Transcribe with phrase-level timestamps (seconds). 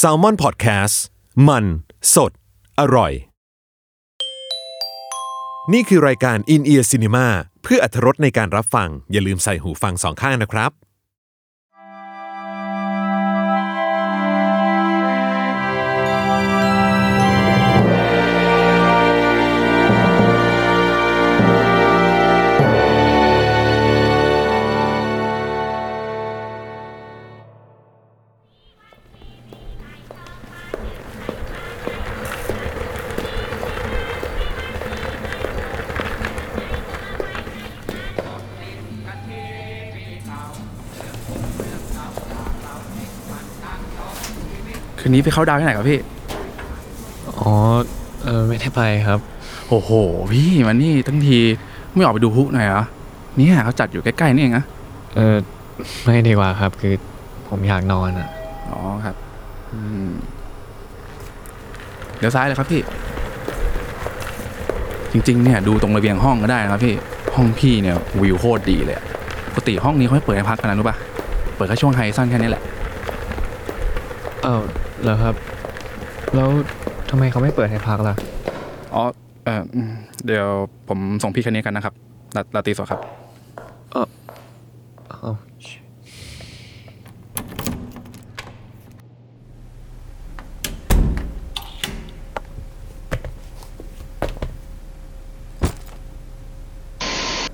[0.00, 0.94] s a l ม o n PODCAST
[1.48, 1.64] มัน
[2.14, 2.32] สด
[2.80, 3.12] อร่อย
[5.72, 7.26] นี่คือรายการ In Ear Cinema
[7.62, 10.70] เพื่ออัธรสในการรับฟัง อย่าลืมใส่หูฟังสองข้างนะครับ
[45.22, 46.00] นนี้ไปเข้าดาวน์ที่ไหนครับพี่
[47.40, 47.52] อ๋อ
[48.24, 49.20] เออไม่ได้ไปครับ
[49.68, 49.90] โอ้โห
[50.32, 51.38] พี่มันนี่ทั้งที
[51.94, 52.82] ไม่ออกไปดูพลุหน่อยเหรอ
[53.36, 54.64] เนี่ยเขาจัดอยู่ใกล้ๆนี่เองนะ
[55.16, 55.36] เออ
[56.04, 56.94] ไม่ดีกว่าครับ คือ
[57.48, 58.28] ผมอยากนอนอะ
[58.70, 59.16] อ๋อครับ
[59.72, 60.10] อืม
[62.18, 62.82] เดี๋ยวซ้ายเลยครับพี่
[65.12, 66.94] จริงๆเนี่ยดูตรงระเบียงห้องก็ได้นะครับพี่
[67.36, 69.04] ห้องพี่เนี่ยวิวโคตรดีเลยอะ
[69.48, 70.96] ปกติห้องนี้เขาไม่เปิดให้พักกันนะรู้ป่ะ
[71.56, 72.62] เปิดแค่ช่วงไฮสั้นแค่นี้แหละ
[74.42, 74.62] เออ
[75.02, 75.34] เหรอครับ
[76.34, 76.48] แล้ว
[77.10, 78.14] ทำไมเขาไม่เปิดให้พักล่ะ
[78.94, 79.04] อ๋อ
[79.44, 79.90] เอออืม
[80.26, 80.46] เดี๋ยว
[80.88, 81.94] ผมส่งพี่แค่นี้กันนะครับ
[82.36, 83.00] ลาลาตรีสดครับ
[83.90, 84.04] เอ้า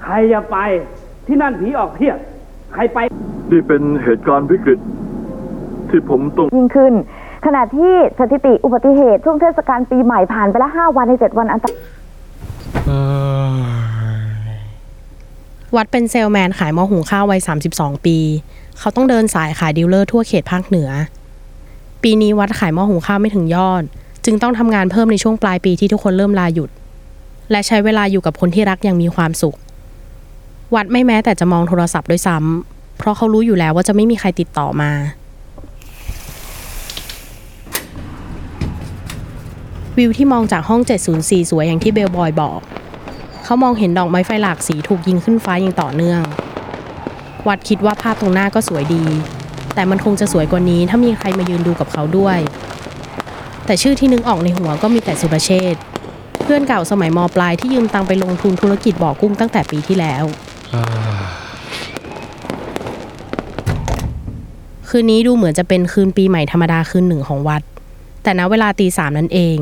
[0.03, 0.57] ใครจะไป
[1.27, 2.19] ที่นั่นผีออกเพียบ
[2.75, 2.99] ใครไป
[3.51, 4.79] นี่เป็นเหตุการณ์วิกฤต
[5.91, 6.95] ที่ผมต้องยิ่งขึ้น
[7.45, 11.75] ขณะที่สถิติอุบัติเหตุช่วงเทศกาลปีใหม่ผ่านไปแล้ว5วันใน7วันอันตราย
[15.77, 17.41] วัดเป็นเซลแมนขายหม้อหุงข้าววัย
[17.73, 18.17] 32 ปี
[18.79, 20.91] เขาต้องเดินสายขายดีลเลอร์ทั่วเขตภาคเหนือ
[22.03, 23.83] ปีนี้วัดขายหม้อหุงข้าวไม่ถึงยอด
[24.25, 26.71] จึงต้องทำงานเพิ่มในช่วงปลายปีที่ทุกคนเริ่มลาหยุด
[27.51, 29.57] และใช้เวลาอยู่กับคนที่รักอย่างมีความสุข
[30.75, 34.91] วัดไม่แม้แต่จะมองโทรศัพท์ด้วยซ้ำเพราะเขารู้อยู่แล้วว่าจะไม่มีใครติดต่อมา
[39.99, 40.81] วิวที่มองจากห้อง
[41.17, 42.61] 704 สวยอย่างที่เบลบอยบอก
[43.45, 46.21] เขามองเห็นดอกไม้ไฟหลากสีถูกยิงขึ้นฟ้าอย่างต่อเนื่อง
[47.49, 49.05] วัดคิดว่าภาพตรงหน้าก็สวยดี
[49.75, 52.39] แต่มันคงจะสวยกว่านี้ถ้ามีใครมายืนดูกับเขาด้วย
[53.67, 55.83] แต่ชื่อที่นึกออกในหัวก็มีแต่สุรเชษฐ์
[56.43, 60.25] เพื่อนเก่าสมัยมปลายที่ยืมตังไปลงทุนธุรกิจบ่อกุ้งตั้งแต่ปีที่แล้ว
[64.89, 67.63] คืนนี้ดูเหมือนจะเป็นคืนปีใหม่ธรรมดาคืนหนึ่งของวัด
[68.23, 69.59] แต่ณเวลาตีสามนั่นเอง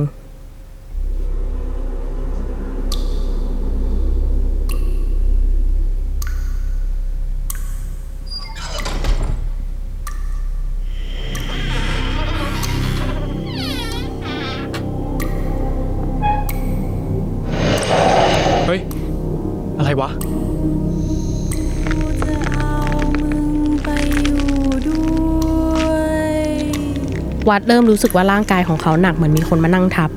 [27.48, 30.10] วัดเริ่มรู้สึกว่าร่างกายของเขาหนักเหมือนมีคนมานั่งทับ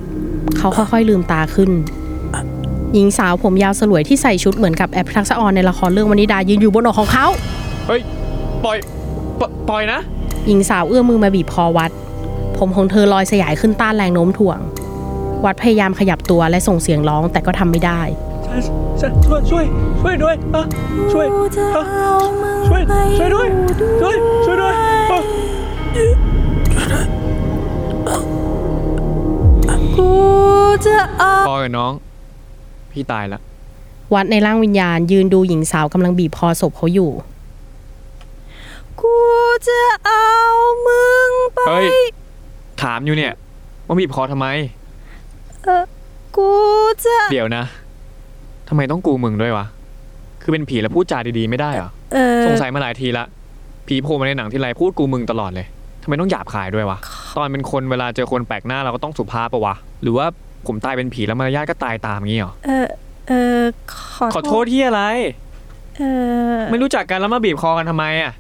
[0.57, 1.71] เขาค่อยๆลืมตาขึ้น
[2.93, 7.27] หญิงสาวผมยาวสลวยที่ใส่ชุดเหมือนกับแอปทักษะออนในละครเรื่องวนิดายืนอยู่บนอกของเขา
[7.87, 8.01] เฮ้ย
[8.63, 8.77] ปล่อย
[9.39, 9.99] ปปล่อยนะ
[10.47, 11.91] หญิงสาวเอื้อมมือมาบีบคอวัด
[12.57, 14.59] ผมของเธอลอยสยายขึ้นต้านแรงโน้มถ่วง
[15.45, 18.01] วัดพยายามขยับตัวและส่งเสียงร้องแต่ก็ทำไม่ได้
[18.99, 19.63] ช่วยช่วย
[20.01, 20.63] ช่วยด้วยอะ
[21.13, 21.25] ช่วย
[21.75, 21.83] อะ
[22.67, 22.81] ช่วย
[23.17, 23.47] ช่วยด้วย
[24.01, 24.15] ช่วย
[24.45, 24.73] ช่วยด้วย
[30.85, 31.93] จะเอาพอกับน้อง
[32.91, 33.39] พี่ตายละ
[34.13, 37.11] วัดในร่างวิญญาณยืนดูหญิงสาวกำลังบีบคอศพเขาอยู่
[39.01, 39.15] กู
[39.67, 40.27] จะเอา
[40.87, 41.87] มึงไป เฮ้ย
[42.83, 43.33] ถามอยู่เนี่ย
[43.85, 44.47] ว่าบีบคอทำไม
[46.37, 46.49] กู
[47.05, 47.63] จะเดี๋ยวนะ
[48.69, 49.65] ทำไมต้องกูมึงด้วยวะ
[50.41, 53.25] คือเป็นผีแล้วพูดจาดีๆไม่ได้เหรอ เออสงสัยมาหลายทีละ
[53.87, 55.67] ผีโผล่มาในหนังทีไรพูดกูมึงตลอดเลย
[56.01, 56.97] ทำไมต้องหยาบคายด้วยวะ
[57.35, 60.27] ตอนเป็นคนเวลาเจอคนแปลกหน้าเราก็ต้องสุภาพปะวะ หรือว่า
[60.67, 62.87] ผมตายเป็นผีแล้วมารยาทก็ตายตามงี้เหรอ เออ
[63.27, 63.61] เออ
[63.93, 65.01] ขอขอโทษที่อะไร
[65.97, 66.01] เอ
[66.55, 68.33] อไม่รู้จักกันแล้วมาบีบคอกันทำไมอะ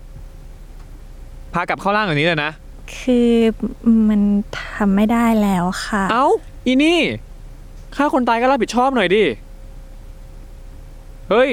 [1.53, 2.51] พากลับเข้าร่างอย่างนี้เลยนะ
[2.97, 3.33] คือ
[4.09, 4.21] มัน
[4.59, 6.27] ทำไม่ได้แล้วค่ะ เอ้า
[6.65, 6.99] อีนี่
[7.95, 9.23] ฆ่าคนตายก็รับผิดชอบหน่อยดิ
[11.29, 11.49] เฮ้ย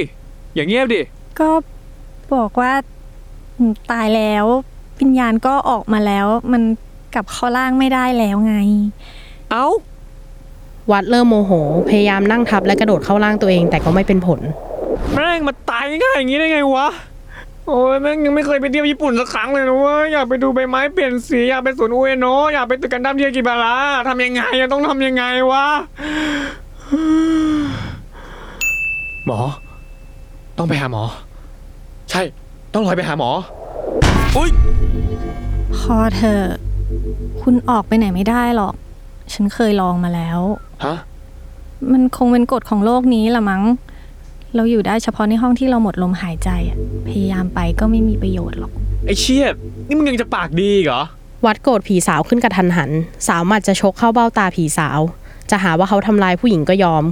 [0.55, 1.01] อย่างเงียบดิ
[1.41, 1.49] ก็
[2.35, 2.73] บอกว่า
[3.93, 4.47] ตายแล้ว
[5.01, 6.63] วิญญาณก็ออกมาแล้ว มัน
[7.15, 8.57] กลับเข้าร่างไม่ได้แล้วไง
[9.51, 9.67] เอ้า
[10.93, 11.53] วัดเริ่มโมโห
[11.89, 14.41] พยายามนั่งทับและกระโดดเข้าร่างตัวเองแต่ก็ไม่เป็นผล
[15.15, 16.89] แม่งมาตายง่ายๆอย่างนี้ได้ไงวะ
[17.67, 23.75] โอ้ยแม่งยังไม่เคยไปเที่ยวญี่ปุ่นสักครั้งเลยนะเว้ยอยากไปดูใบไม้เปลี่ยนสีอยากไปสวนอุเอโนะอยากไปตึกกันดั้มเทียกิบาระ
[24.09, 25.67] ทำยังไงอะต้องทำยังไงวะ
[29.27, 29.41] หมอ
[30.59, 31.03] ต้องไปหาหมอ
[32.11, 32.23] ใช่
[32.75, 33.31] ต้องลอยไปหาหมอ
[34.37, 34.51] อุ้ย
[35.77, 36.59] พอเธอะ
[37.43, 38.75] คุณออกไปไหนไม่ได้หรอก
[39.33, 40.41] ฉันเคยลองมาแล้ว
[40.85, 40.97] ฮะ
[41.93, 43.63] มันคงเป็นกฎของโลกนี้ละมั้ง
[44.55, 46.79] เราอยู่ได้เฉพาะในห้องที่เราหมดลมหายใจอะ
[47.09, 48.73] พยายามไปก็ไม่มีประโยชน์หรอก
[49.07, 49.45] ไอเชีย
[49.89, 51.03] นี่มึงยังจะปากดีอีกเหรอ
[51.47, 52.91] วัดโกรธผีสาวขึ้นกระทันหัน
[53.29, 55.01] สาวหมัดจะชกเข้าเบ้าตาผีสาว
[55.51, 57.05] จะหาว่าเขาทำลายผู้หญิงก็ยอม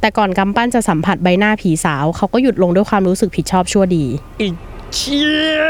[0.00, 4.04] แต่ก่อนกำปั้นจะสัมผัสใบหน้าผีสาว เขาก็หยุดลงด้วยความรู้สึกผิดชอบชั่วดี
[4.40, 4.48] อี
[4.94, 5.62] เชี่ย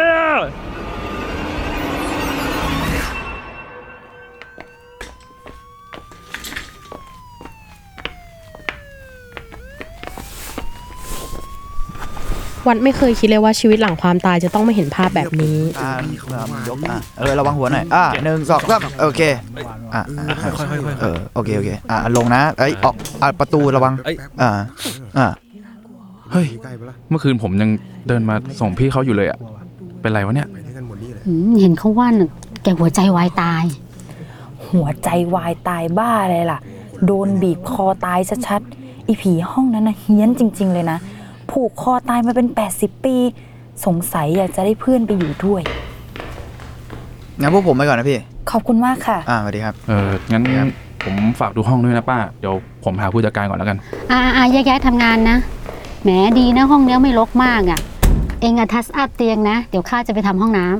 [12.69, 15.91] วัดไม่เคยคิดเลยว่าชีวิตหลังความตายจะต้องมาเห็นภาพแบบนี้ อ่า
[16.69, 19.21] ยกอะเออระวังหัวหน่อยอ่าหนึ่งสองสามโอเค
[19.95, 20.35] อะอะ
[21.01, 23.93] เออโอเคโอเคอะลงนะเอ้ยออกอะประตูระวัง
[24.43, 24.51] อ่า
[25.19, 25.27] อ่า
[26.33, 26.47] เฮ้ย
[27.09, 27.71] เมื่อคืนผมยัง
[28.09, 29.39] เดินมาส่งพี่เขาอยู่เลยอะ
[30.01, 30.49] เป็นไรวะเนี่ย
[31.27, 32.31] หืมเห็นเขาว่าน่ะ
[32.63, 33.65] แกหัวใจวายตาย
[34.73, 36.61] หัวใจวายตายบ้าเลยล่ะ
[37.07, 40.99] โดนบีบคอตายชัดๆ อีผีห้องนั้นนะเฮี้ยนจริง ๆ เลยนะ
[41.51, 43.17] ผูกคอตายมาเป็น 80 ปี
[43.87, 45.63] สงสัยอยากจะได้เพื่อนไปอยู่ด้วย
[47.41, 48.19] งั้นพวกผมไปก่อนนะพี่
[48.51, 50.69] ขอบคุณมากค่ะ อ่าสวัสดีครับ เอองั้นครับ
[51.05, 53.79] ผมฝากดูห้องด้วยนะป้า เดี๋ยวผมหาผู้จัดการก่อนแล้วกัน
[54.13, 55.37] อ่าอ่าแยกย้ายทำงานนะ
[56.03, 57.81] แหมดีนะห้องเนี้ยไม่รกมากอะ่ะ
[58.41, 60.77] เองอะทัสอัพเตียงนะ เดี๋ยวข้าจะไปทำห้องน้ำ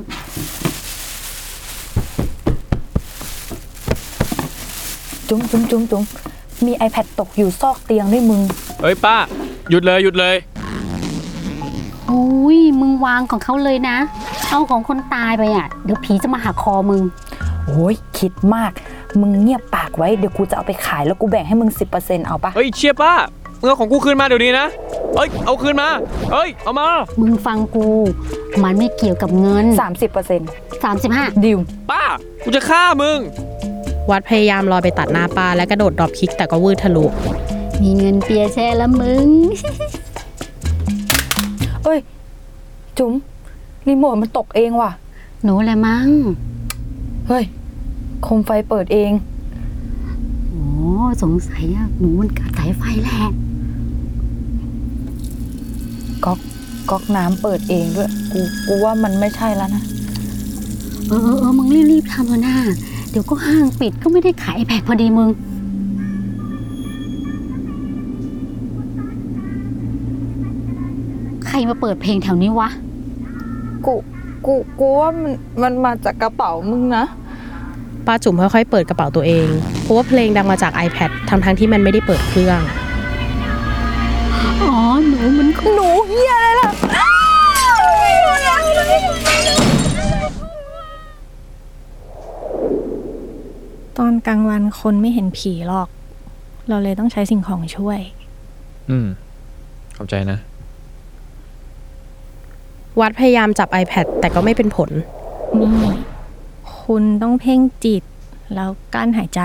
[5.29, 6.03] จุ้มจุ้มจุ้มจุ้ม
[6.65, 8.41] มี iPad ตกอยู่ซอกเตียงด้วยมึง
[8.81, 9.15] เฮ้ยป้า
[9.69, 10.35] หยุดเลยหยุดเลย
[12.09, 13.97] อุ้ยมึงวางของเขาเลยนะ
[14.49, 17.01] เอาของคนตายไปอะ่ะ เดี๋ยวผีจะมาหักคอมึง
[17.67, 18.71] โอ้ยคิดมาก
[19.21, 23.13] มึงเงียบปากไว้ เดี๋ยวกูจะเอาไปขายแล้วกูแบ่งให้มึง 10%เอาปะเฮ้ยเชียป้า
[23.59, 24.67] มึงเอาของกูคืนมาเดี๋ยวนี้นะ
[25.15, 25.89] เฮ้ย เอาคืนมา
[26.31, 26.87] เฮ้ย เอามา
[27.21, 27.87] มึงฟังกู
[28.63, 29.65] มันไม่เกี่ยวกับเงิน
[30.29, 31.57] 30% 35 ดิว
[31.91, 32.03] ป้า
[32.43, 33.19] กูจะฆ่ามึง
[34.11, 37.05] วัดพยายามลอยไปตัดหน้าป้าและกระโดดดรอปคิกแต่ก็วืดทะลุ
[37.81, 39.27] มีเงินเปียแช่แล้วมึง
[41.83, 41.99] เอ้ย
[42.97, 43.13] จุ๋ม
[43.87, 44.91] รีโมทมันตกเองว่ะ
[45.43, 46.07] หนูแหละมั้ง
[47.27, 47.45] เฮ้ย
[48.23, 49.11] โคมไฟเปิดเอง
[50.49, 50.63] โอ้
[51.21, 53.21] สงสัยอะหนูมันกัดสายไฟแหละ
[56.25, 56.39] ก๊อก
[56.89, 59.83] ก๊อกน้ำเปิดเองด้วย กูกูว่ามันไม่ใช่แล้วนะ
[61.07, 62.55] เออเออเออมึงรีบๆทำเถอะนะ
[63.09, 65.29] เดี๋ยวก็ห้างปิดก็ไม่ได้ขายแพกพอดีมึง
[71.47, 72.69] ใครมาเปิดเพลงแถวนี้วะ
[73.85, 73.95] กู
[74.45, 75.33] กูกูว่ามัน
[75.63, 77.05] มันมาจากกระเป๋ามึงนะ
[78.07, 79.47] ป้าจุ๋มค่อยๆเปิดกระเป๋าตัวเอง
[79.81, 82.59] เพราะว่าเพลงดังมาจาก iPad ทั้งๆที่มันไม่ได้เปิดเครื่อง
[84.63, 86.69] อ๋อ หนูมันหนูเฮียอะไรล่ะ
[93.97, 95.87] ตอนกลางวันคนไม่เห็นผีหรอก
[96.69, 97.99] เราเลยต้องใช้สิ่งของช่วย
[98.89, 99.07] อืม
[99.97, 100.39] ขอบใจนะ
[102.99, 104.89] วัดพยายามจับ iPad แต่ก็ไม่เป็นผล
[105.59, 105.71] นี่
[106.81, 108.03] คุณต้องเพ่งจิต
[108.55, 109.41] แล้วกั้นหายใจ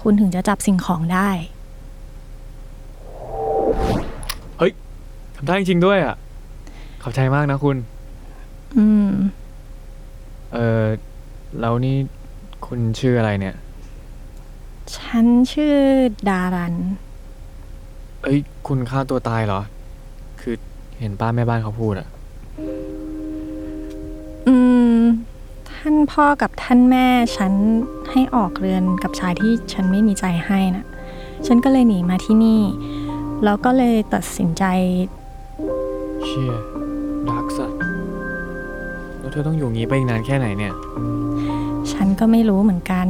[0.00, 1.30] คุณถึงจะจับสิ่งของได้
[5.36, 6.16] ทำได้จริงๆด้วยอะ
[7.02, 7.76] ขอบใจมากนะคุณ
[8.76, 9.10] อืม
[10.54, 10.84] เออ
[11.60, 11.96] แล้วนี่
[12.66, 13.54] คุณชื่ออะไรเนี่ย
[14.96, 15.76] ฉันชื่อ
[16.28, 16.74] ดารัน
[18.22, 19.60] เอ้ย คุณฆ่าตัวตายเหรอ
[20.40, 20.54] คือ
[20.98, 22.08] เห็นป้าแม่บ้านเขาพูดอะ
[24.46, 24.54] อื
[24.96, 24.98] ม
[25.72, 27.06] ท่านพ่อกับท่านแม่
[27.36, 27.52] ฉัน
[28.10, 30.84] ให้ออกเรือนกับชายที่ฉันไม่มีใจให้นะ
[31.46, 32.60] ฉันก็เลยหนีมาที่นี่
[33.44, 34.64] แล้วก็เลยตัดสินใจ
[36.24, 36.54] เชี่ย
[37.28, 37.80] ดักสัตว์
[39.18, 40.74] แล้วเธอต้องอยู่งี้ไปอีกนานแค่ไหนเนี่ย
[41.92, 43.06] ฉันก็ไม่รู้เหมือนกัน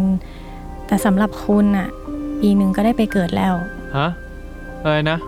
[0.87, 1.89] แต่สำหรับคุณอะ
[2.41, 3.55] ปีหนึ่งก็ได้ไปเกิดแล้ว
[3.97, 4.09] ฮะ
[4.83, 5.19] อะไรนะ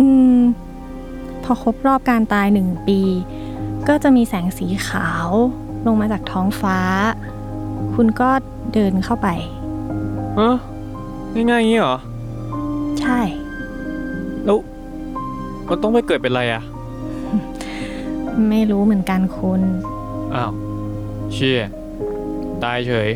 [0.00, 0.38] อืม
[1.44, 3.00] พอครบรอบการตายหนึ่งปี
[3.88, 5.28] ก็จะมีแสงสีขาว
[5.86, 6.78] ลงมาจากท้องฟ้า
[7.94, 8.30] คุณก็
[8.74, 9.28] เดินเข้าไป
[10.36, 10.56] เออ
[11.34, 11.96] ง่ายๆอย่างนี้เหรอ
[13.02, 13.20] ใช่
[14.44, 14.58] แล้ว
[15.66, 16.62] เราต้องไปเกิดเป็นอะไรอะ
[18.50, 19.60] ไม่รู้เหมือนกันคุณ
[20.34, 20.52] อ้าว
[21.32, 21.62] เชี่ย
[22.64, 23.08] ตายเฉย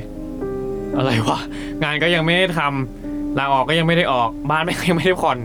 [0.97, 1.38] อะไรวะ
[1.83, 5.38] งานก็ยังไม่ได้ทำลาออกก็ยังไม่ได้ออก บ้านไม่ยังไม่ได้ผ่อน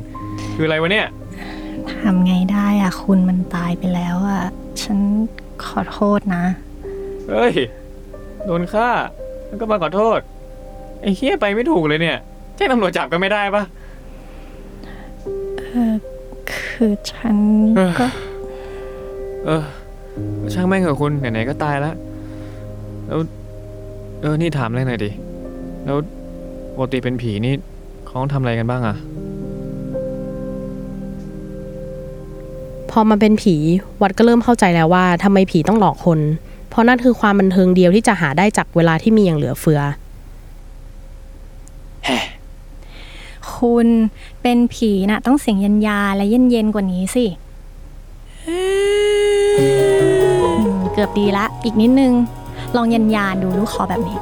[0.56, 1.08] คืออะไรวะเนี่ย
[2.02, 4.44] ทำไงได้อะคุณมันตายไปแล้วอะ
[4.84, 5.00] ฉัน
[5.66, 6.44] ขอโทษนะ
[7.30, 7.54] เฮ้ย
[8.46, 8.90] โดนฆ่า
[9.48, 10.20] แล้วก็มาขอโทษ
[11.02, 12.18] ไอ้เฮียไปไม่ถูกเลยเนี่ย
[12.56, 13.64] แจ้งตำรวจจับก็ไม่ได้ปะ
[15.72, 15.94] เออ
[16.52, 17.36] คือฉัน
[18.00, 18.08] ก็
[19.46, 19.64] เออ
[20.54, 21.96] ช่างแม่งเหอะคุณไหนๆก็ตายแล้ว
[23.08, 23.20] แล้ว
[24.22, 25.10] เออ นี่ถามอะไรหน่อยดิ
[25.86, 25.98] แล้ว
[26.76, 27.54] ปกติเป็นผีนี่
[28.06, 28.98] เขาต้องทำอะไรกันบ้างอะ
[32.92, 33.56] พอมาเป็นผี
[34.02, 36.20] วัดก็เริ่มเข้าใจแล้วว่าทำไมผีต้องหลอกคน
[36.70, 39.82] เพราะนั่นคือความบันเทิงเดียวที่จะหาได้จากเวลาที่มีอย่างเหลือเฟือ
[43.62, 43.88] คุณ
[44.42, 47.26] เป็นผีน่ะต้องเสียงยันยาและเย็นเย็นๆกว่านี้สิ
[48.48, 48.60] อื
[50.60, 52.14] มเกือบดีละ อีกนิดนึง
[52.76, 54.18] ลองยันยานดูลูกคอแบบนี้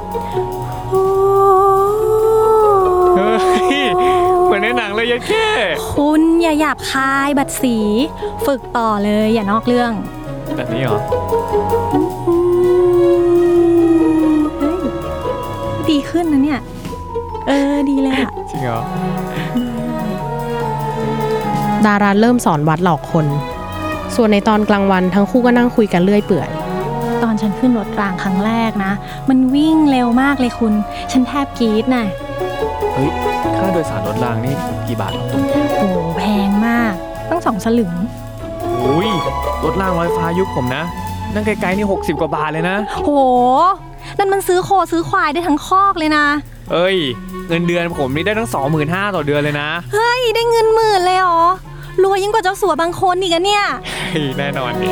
[3.16, 3.34] เฮ้
[3.80, 3.84] ย
[4.44, 5.46] เหมือนในหนังเลยยัดแค่
[5.92, 7.76] คุณอย่าหยาบคายบัดสี
[8.46, 9.92] ฝึกต่อเลยอย่านอกเรื่อง
[10.56, 11.00] แบบนี้เหรอ
[14.58, 14.78] เฮ้ย
[15.90, 16.60] ดีขึ้นนะเนี่ย
[17.48, 18.80] เออดีเลยอะจริงเหรอ
[21.86, 23.26] ดาราเริ่มสอนวัดหลอกคน
[24.16, 26.48] ส่วนในตอนกลางวันทั้งคู่ก็นั่งคุยกันเรื่อยเปื่อย
[27.22, 28.92] ตอนฉันขึ้นรถรางครั้งแรกนะ
[29.28, 30.72] มันวิ่งเร็วมากเลยคุณ
[31.12, 32.06] ฉันแทบกรี๊ดน่ะ
[32.94, 33.10] เฮ้ย
[33.56, 34.54] ค่าโดยสารรถรางนี่
[34.86, 35.24] กี่บาทหรอ
[35.78, 36.92] โอ้โหแพงมาก
[37.30, 37.92] ต้องสองสลึง
[38.84, 39.10] อุ้ย
[39.64, 40.82] รถรางลอยฟ้ายุคผมนะ
[41.34, 43.10] นั่งไกลๆนี่ 60 กว่าบาทเลยนะ โห
[44.18, 46.26] นั่นมันซื้อโคซื้อควายได้ทั้งคอกเลยนะ
[46.72, 46.96] เอ้ย
[47.48, 48.50] เงินเดือนผมนี่ได้ทั้ง
[48.82, 51.42] 25,000ต่อเดือนเลยนะ เฮ้ย ได้เงินหมื่นเลยเหรอ
[52.04, 53.64] รวยยิ่งกว่าเจ้าสัวบางคนอีกอะเนี่ย
[54.10, 54.88] เฮ้ยแน่นอนดิ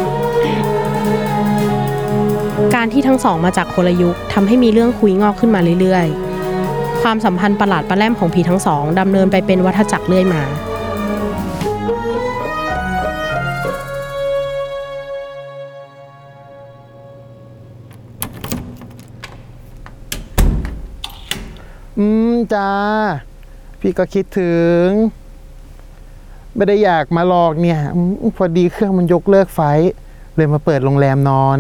[2.75, 10.43] การที่ทั้งสองมาจากคนละยุคทำให้มีเรื่องคุยงอกขึ้นมาเรื่อยๆ ความสัมพันธ์ประหลาดประแลมของผีทั้งสองดำเนินไปเป็นวัฏจักรเรื่อยมา
[21.99, 22.71] อืมจ้า
[23.81, 24.85] พี่ก็คิดถึง
[26.59, 29.91] ไม่ได้อยากมาหลอกเนี่ยอืมพอดีเครื่องมันยกเลิกไฟล์
[30.37, 31.59] เลยมาเปิดโรงแรมนอน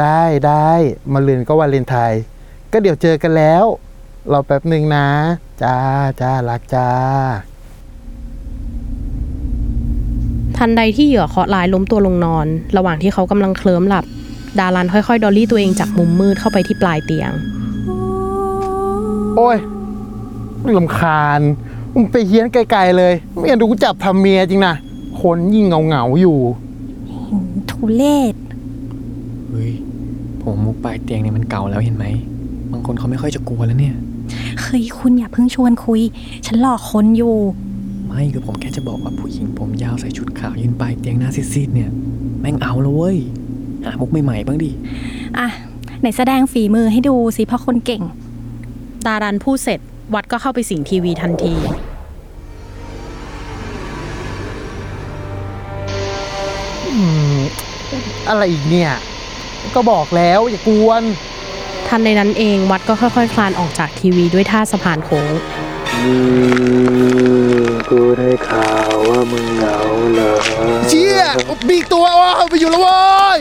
[0.00, 0.70] ได้ได้
[1.12, 2.22] มาลืนก็วาเลนไทน์
[2.72, 3.64] ก็เดี๋ยวเจอกันแล้ว
[4.32, 5.06] รอแป๊บหนึ่งนะ
[5.62, 5.76] จ้า
[6.20, 6.88] จ้ารักจ้า
[10.56, 14.04] ทันใดที่เหยื่อเคราะห์ร้ายล้มตัวลงนอน ระหว่างที่เขากำลังเคลิ้มหลับ
[14.58, 17.32] ดารันค่อยๆ ดอลลี่ตัวเองจากมุมมืดเข้าไปที่ปลายเตียง
[19.36, 19.58] โอ้ย
[20.78, 21.40] ลำคาญ
[21.94, 24.74] มึงไปเฮี้ยนไกลๆเลยไม่อยากดูกูจับทำเมียจริงนะ
[25.20, 26.38] คนยิ่งเหงาๆอยู่
[27.70, 28.34] ทุเลศ
[29.48, 29.72] เฮ้ย
[30.42, 32.06] ผมมุกปลายเตียงเนี่ยมันเก่าแล้วเห็นไหม
[32.72, 33.94] บางคนเขาไม่ค่อยจะกลัวแล้วเนี่ย
[34.60, 36.00] เฮ้ยคุณอย่าเพิ่งชวนคุย
[36.46, 37.36] ฉันหลอกคนอยู่
[38.06, 41.90] ไม่คือผมแค่จะบอกว่าผู้หญิงผมยาวใส่ชุดขาวยืนปลายเตียงหน้าซีดๆเนี่ย
[42.40, 43.18] แม่งเอาแล้วเว้ย
[43.84, 44.70] หามุกใหม่ๆบ้างดิ
[45.38, 45.48] อะ
[46.00, 48.02] ไหนแสดงฝีมือให้ดูสิเพราะคนเก่ง
[49.06, 49.80] ดารันพูดเสร็จ
[50.14, 51.54] วัดก็เข้าไปสิงทีวีทันที
[56.88, 57.02] อื
[57.32, 57.36] ม
[58.28, 58.92] อะไรอีกเนี่ย
[59.74, 61.02] ก็บอกแล้วอย่ากวน
[61.88, 65.30] ทันในนั้นเองวัดก็ค่อยๆ คลานออกจากทีวีด้วยท่าสะพานโค้ง
[67.90, 69.76] กูได้ข่าวว่ามึงเหงา
[70.14, 70.32] เหรอ
[70.88, 71.22] เชี่ย
[71.68, 72.98] มีอีกตัวว่ะไปอยู่แล้วเว้
[73.36, 73.38] ย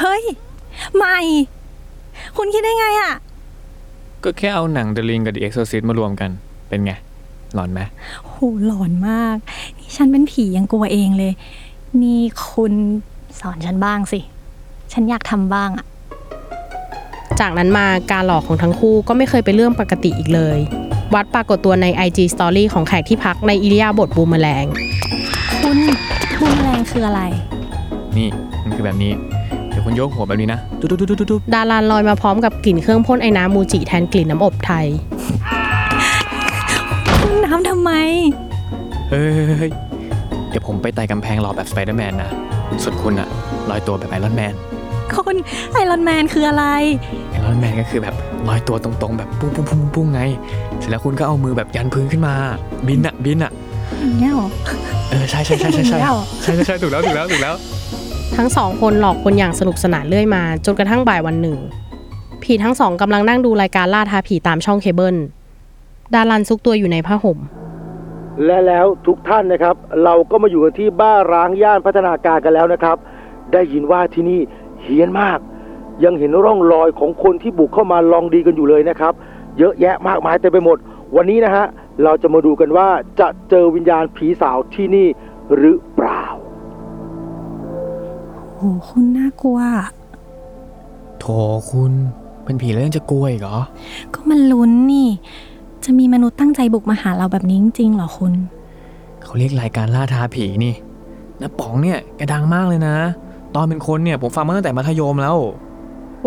[0.00, 0.22] เฮ้ย
[0.96, 1.18] ใหม่
[2.36, 3.12] คุณคิดได้ไงอะ
[4.24, 6.30] ก็แค่เอาหนัง The Ring กับ The Exorcist มารวมกัน
[6.68, 6.92] เป็นไง
[7.54, 7.80] หลอนไหม
[8.26, 8.34] โห
[8.66, 9.36] หลอนมาก
[9.78, 11.32] นี่ฉันเป็นผียังกลัวเองเลย
[12.02, 12.72] นี่คุณ
[13.40, 14.20] สอนฉันบ้างสิ
[14.92, 15.86] ฉันอยากทำบ้างอะ
[17.40, 20.58] จากนั้นมาการหลอกของทั้งคู่ก็ไม่เคยเป็นเรื่องปกติอีกเลย
[21.14, 24.64] วัดปรากฏตัวใน IG Story ของแขกที่พักในอิริยาบถบูมแมลง
[25.62, 25.78] คุณ
[26.40, 27.22] บูมแรงคืออะไร
[28.16, 28.28] นี่
[28.62, 29.33] มันคือแบบนี้เดี๋ยว
[29.84, 30.88] คุณโยกหัวแบบนี้นะตุ๊
[31.30, 34.86] ดๆๆๆดารันลอยมาพร้อมกับกลิ่นเครื่องพ่นไอน้ำ MUJI แทนกลิ่นน้ำอบไทย
[37.20, 39.24] คุณน้ำทำไมๆเฮ้
[39.68, 39.70] ย
[40.50, 42.30] เดี๋ยวผมไปไต่กำแพงรอแบบสไปเดอร์แมนนะ
[42.82, 43.28] ส่วนคุณอะ
[43.70, 44.54] ลอยตัวแบบไอรอนแมน
[45.14, 45.36] คุณ
[45.72, 46.64] ไอรอนแมนคืออะไร
[47.30, 48.14] ไอรอนแมนก็คือแบบ
[48.48, 50.20] ลอยตัวตรงๆ แบบปุ้งปุ้งปุ้งปุ้งไง
[50.78, 52.34] เสร็จแล้วคุณก็เอามือแบบยันพื้นขึ้นมา
[52.88, 53.52] บินอะบินอะ
[54.00, 54.48] อย่างเงี้ยเหรอ
[55.10, 57.54] เออใช่ใช่ใช่ใช่ใช่อย่างเงี้ยเหรอใช่ใช่ใช่ถูกแล้วถูกแล้วถูกแล้ว
[58.36, 61.56] ทั้งสองคนหลอกคนอย่างสนุกสนานเรื่อยมา จนกระทั่งบ่ายวันหนึ่ง
[62.42, 65.16] ผีทั้งสองกำลังนั่งดูรายการล่าท้าผีตามช่องเคเบิล
[66.14, 67.38] ดารันซุกตัวอยู่ในผ้าห่ม
[68.44, 72.96] และแล้วทุกท่านนะครับ เราก็มาอยู่กันที่บ้านร้างย่านพัฒนาการกันแล้วนะครับ
[73.52, 74.40] ได้ยินว่าที่นี่
[74.82, 75.38] เฮี้ยนมาก
[76.04, 79.12] ยังเห็นร่องรอยของคนที่บุกเข้ามาลองดีกันอยู่เลยนะครับ
[79.58, 80.78] เยอะแยะมากมายเต็มไปหมด
[81.16, 81.64] วันนี้นะฮะ
[82.02, 82.88] เราจะมาดูกันว่า
[83.20, 85.06] จะเจอวิญญาณผีสาวที่นี่
[85.56, 86.24] หรือเปล่า
[88.56, 89.58] โหคุณน่ากลัว
[91.18, 91.24] โถ
[91.70, 91.92] คุณ
[92.44, 93.58] เป็นผีแล้วยังจะกลัวอีกเหรอ
[94.14, 95.08] ก็มันลุ้นนี่
[95.84, 98.32] จะมีมนุษย์ตั้งใจบุกมาหาเราแบบนี้จริงๆเหรอคุณ
[99.22, 100.74] เขาเรียกรายการล่าท้าผีนี่
[101.40, 102.96] นะป๋องเนี่ยแกดังมากเลยนะ
[103.54, 105.36] ตอนเป็นคนเนี่ยผมฟังมาตั้งแต่มัธยมแล้ว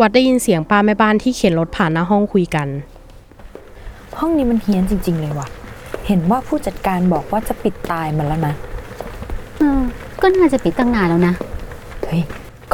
[0.00, 2.68] วัดได้ยินเสียงป้าแม่บ้านที่เข็นรถผ่านหน้าห้องคุยกัน
[4.18, 5.48] ห้องนี้มันเฮี้ยนจริง ๆ เลยว่ะ
[6.06, 8.54] เห็นว่าผู้จัดการบอกว่าจะปิดตายมันแล้วนะ
[9.58, 9.80] เออ
[10.20, 11.34] ก็น่าจะปิดตั้งนานแล้วนะ
[12.08, 12.22] เฮ้ย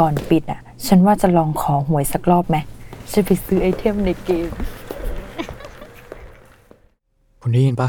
[0.00, 2.56] ก่อนปิดอะ ฉันว่าจะลองขอหวยสักรอบไหม
[3.12, 4.48] จะไปซื้อไอเทมในเกม
[7.40, 7.88] คุณได้ยินปะ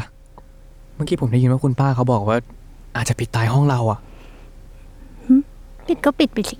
[0.94, 2.36] เมื่อกี้ผมได้ยินว่าคุณป้าเขาบอกว่า
[2.96, 3.98] อาจจะปิดตายห้องเราอะ
[5.86, 6.56] ปิดก็ปิดไปสิ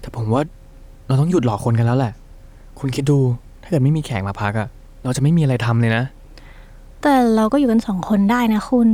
[0.00, 0.42] แต่ผมว่า
[1.06, 2.12] เราต้องหยุดหลอกคนกันแล้วแหละ
[2.78, 3.18] คุณคิดดู
[3.62, 4.68] ถ้าเกิดไม่มีแขกมาพักอะ
[5.04, 6.04] เราจะไม่มีอะไรทำเลยนะ
[7.02, 8.88] แต่เราก็อยู่กันสองคนได้นะคุณ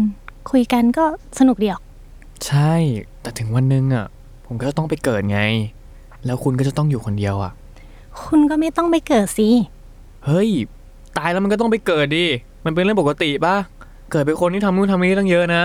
[0.50, 1.04] คุยกันก็
[1.38, 1.82] สนุกดีออก
[2.46, 2.72] ใช่
[3.20, 4.06] แต่ถึงวันหนึงอะ
[4.46, 5.40] ผมก็ต้องไปเกิดไง
[6.26, 7.52] แล้วคุณก็จะต้องอยู่คนเดียวอะ
[8.22, 9.48] คุณก็ไม่ต้องไปเกิดสิ
[10.26, 10.50] เฮ้ย
[11.18, 12.26] ตายแล้วมันก็ต้องไปเกิดดิ
[12.64, 13.56] มันเป็นเรื่องปกติปะ
[14.10, 15.64] เกิดเป็นคนที่ทำนู่นทำนี่ตั้งเยอะนะ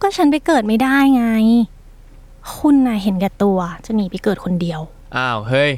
[0.00, 1.24] ก็ฉันไปเกิดไม่ได้ไง
[2.56, 4.80] คุณน่ะเห็นแก่ตัวจะหนีไปเกิดคนเดียว
[5.16, 5.70] อ้าว เฮ้ย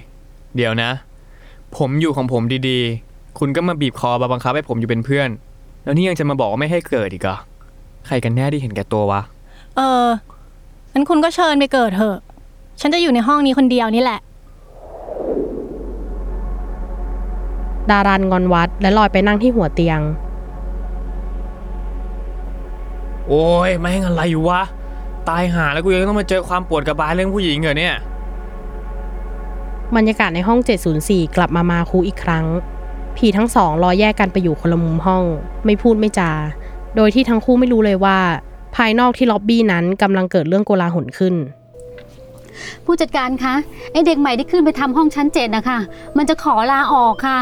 [0.57, 0.91] เดี๋ยวนะ
[1.77, 5.29] ผมอยู่ของผมดีๆ คุณก็มาบีบคอมาบังคับให้ผมอยู่เป็นเพื่อน
[5.85, 7.37] แล้วนี่ยังจะมาบอกว่าไม่ให้เกิดอีกเหรอ
[8.07, 9.21] ใครกันแน่ที่เห็นแก่ตัววะ
[9.77, 10.07] เออ
[10.93, 12.17] งั้นคุณก็เชิญไปเกิดเถอะ
[12.81, 14.21] ฉันจะอยู่ในห้องนี้คนเดียวนี่แหละ
[17.91, 20.01] ดารันงอนวัดและลอยไปนั่งที่หัวเตียง
[23.29, 24.63] โอ้ยไม่งอะไรอยู่วะ
[25.29, 27.97] ตายหาแล้วกูยังต้องมาเจอความปวดกระบาลเรื่องผู้หญิงเหรอเนี่ย
[29.97, 30.61] บรรยากาศในห้อง
[30.99, 32.45] 704 กลับมามาคูอีกครั้ง
[33.17, 35.25] ผีทั้งสองรอแยกกันไปอยู่คนละมุมห้อง
[35.65, 36.33] ไม่พูดไม่จา
[36.97, 38.19] โดยที่ทั้งคู่ไม่รู้เลยว่า
[38.77, 41.35] ภายนอกที่ล็อบบี้นั้นกำลังเกิดเรื่องโกลาหลขึ้น
[42.85, 43.55] ผู้จัดการคะ
[43.93, 45.79] ไอเด็กใหม่ที่ขึ้นไปทำห้องชั้นเจ็ดนะคะ
[46.17, 47.39] มันจะขอลาออกค่ะ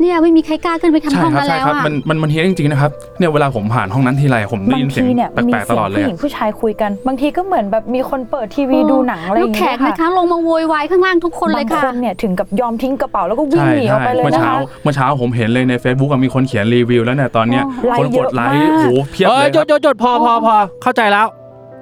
[0.00, 21.26] เนี่ยไม่มีใครกล้าขึ้นไปทำใช่ห้องครับนั้นใช่แล้วครับอะมันมันมันเฮี้ยนจริงๆนะครับเนี่ยเวลาผมผ่านห้องนั้นทีไรผมได้บางยินเสียงทีเนี่ยแปมีลกๆตเสียลงอดเลยผู้หอะญิงผู้ชายคุยกัน บางทีก็เหมือนแบบมีคนเปิดทีวีดูหนังอะไรอแล้วย่างแขเงี้กยนะคะค่ะลงมาโวยวายข้างล่างทุกคนเลยบางค่ะ คนเนี่ยถึงกับยอมทิ้งกระเป๋าแล้วก็วิ่งใช่หนีออกใช่ไปเลยเมื่อนะเช้าคะ เมื่อเช้าผมเห็นเลยใน Facebook อะมีคนเขียนรีวิวแล้วเนี่ยตอนเนี้ยไลคนค์กเยดอะไลมาค์โอ้โหกเพียบเอเลอยหคยุรัดบ หยุดหยุดพอพอพอเข้าใจแล้ว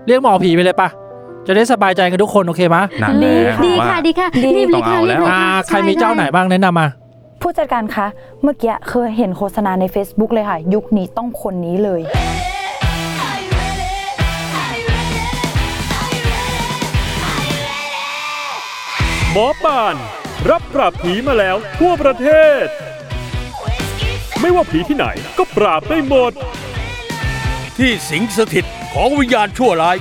[0.06, 0.88] เรียกหมอผีไปเลยปะ
[1.46, 6.86] จะได้สบายใจกันทุกคนโอเคมะนั่นแหละดีว่า ค่ะดีค่ะรีบเลยค่ะต้องเอารีบแล้วเลยอ่าค่ะใครมีเจ้าไหนบ้างแนะนำมา
[7.42, 8.06] ผู้จัดการคะ
[8.42, 12.00] เมื่อกี้เคยเห็นโฆษณาใน Facebook เลยค่ะ ยุคนี้ต้องคนนี้เลย
[19.32, 19.96] หมอป่าน
[20.50, 22.26] รับปราบผีมาแล้วทั่วประเท
[22.62, 22.64] ศ
[24.40, 25.06] ไม่ว่าผีที่ไหน
[25.38, 26.32] ก็ปราบได้หมด
[27.78, 29.96] ที่สิงสถิตของวิญญาณชั่วร้าย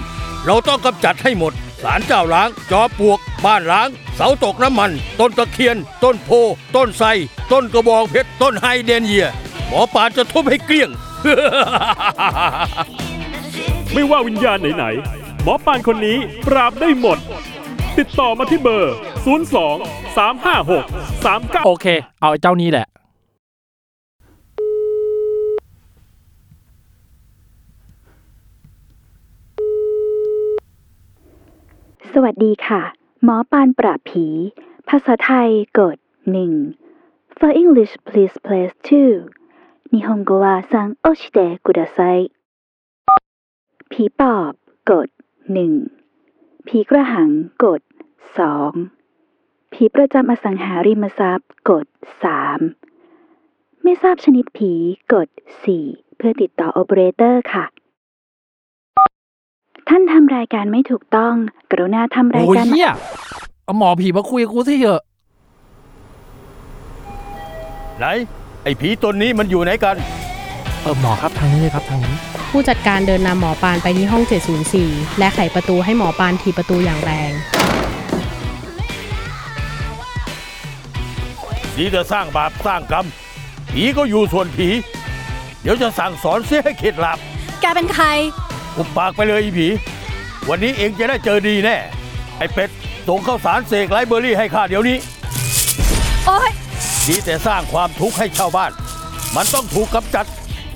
[0.45, 6.29] เราต้องกำจัดให้หมด สารเจ้าล้าง จอปลวก บ้านล้าง เสาตกน้ำมัน ต้นตะเคียน ต้นโพ
[6.75, 7.07] ต้นไทร
[7.51, 9.27] ต้นกระบองเพชร ต้นไฮเดนเยีย
[9.67, 10.89] หมอปานจะทุบให้เกลี้ยง
[13.93, 16.17] ไม่ว่าวิญญาณไหนๆ หมอปานคนนี้
[16.47, 17.17] ปราบได้หมด
[17.97, 21.85] ติดต่อมาที่เบอร์ 02 356 39โอเค
[22.21, 22.85] เอาไอ้เจ้านี้แหละ
[32.15, 32.81] สวัสดีค่ะ
[33.23, 34.27] หมอปานปราบผี
[34.89, 35.97] ภาษาไทยกด
[36.67, 39.11] 1 For English please press two
[39.91, 41.99] นิฮงโกวาซังโอชิเตะกุดาไซ
[43.91, 44.51] ผีปอบ
[44.91, 45.09] กด
[45.87, 47.29] 1ผีกระหัง
[47.63, 47.81] กด
[48.97, 51.85] 2ผีประจำอสังหาริมทรัพย์กด
[52.65, 54.73] 3ไม่ทราบชนิดผี
[55.13, 55.27] กด
[55.73, 57.65] 4เพื่อติดต่อโอเปอเรเตอร์ค่ะ
[59.89, 61.33] ท่านทำรายการไม่ถูกต้อง
[61.71, 62.91] กรุณาทำรายโอ้ยการ เฮีย
[63.65, 65.01] เอาหมอผีมาคุยกับกูที่เถอะ
[67.99, 68.05] ไหน
[68.63, 69.95] ไอ้ผีตนนี้มันอยู่ไหนกัน
[70.81, 72.15] เออหมอครับทางนี้เลยครับทางนี้
[72.51, 74.23] ผู้จัดการเดินนำหมอปานไปที่ห้อง
[74.71, 77.31] 704 และไขประตูให้หมอปานถีบประตูอย่างแรง
[81.77, 83.05] ดีแต่สร้างบาปสร้างกรรม
[83.71, 84.69] ผีก็อยู่ส่วนผี
[85.61, 87.17] เดี๋ยวจะสั่งสอนเสียให้เข็ดหลับ
[87.61, 88.05] แกเป็นใคร
[88.77, 89.67] อุบปากไปเลยอีผี
[90.49, 91.77] วันนี้เองจะได้เจอดีแน่
[92.37, 92.69] ไอ้เป็ด
[93.07, 94.97] ส่งข้าวสารเสกไลฟ์เบอร์รี่ให้ข้าเดี๋ยวนี้
[96.25, 96.51] โอ๊ย
[97.07, 98.71] ดีแต่สร้างความทุกข์ให้ชาวบ้าน
[99.35, 100.25] มันต้องถูกกำจัด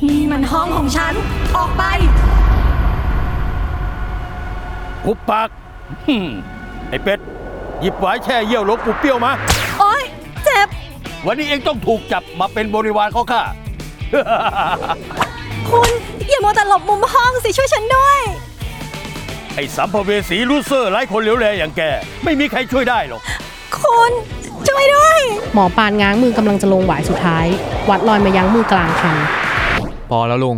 [0.08, 1.14] นี่มันห้องของฉัน
[1.56, 1.84] ออกไป
[5.06, 5.50] หุบปาก
[6.06, 6.26] ฮึ่ม
[6.90, 7.20] ไอ้เป็ด
[7.82, 9.32] หยิบหวายแช่เยี่ยวหลวงปู่เปรี้ยวมา
[9.80, 10.04] โอ๊ย
[10.46, 10.68] เจ็บ
[11.26, 13.44] วันนี้เองต้องถูกจับมาเป็นบริวารของข้า
[15.70, 15.90] คุณ
[16.30, 18.20] อย่ามัวแต่หลบมุมห้องสิช่วยฉันด้วย
[19.56, 21.82] ไอ้สัมภเวสีลูเซอร์ไร้คนเหลวแลอย่างแก
[22.24, 23.22] ไม่มีใครช่วยได้หรอก
[23.78, 24.12] คุณ
[24.68, 25.20] ช่วยด้วย
[25.54, 27.46] หมอปานง้างมือกำลังจะลงหวายสุดท้าย
[27.90, 29.18] วัดลอยมายั้งมือกลางคัน
[30.10, 30.56] พอแล้วลุง